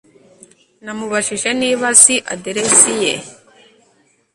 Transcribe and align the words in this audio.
Namubajije 0.83 1.49
niba 1.61 1.85
azi 1.93 2.15
aderesi 2.33 2.91
ye 3.03 3.13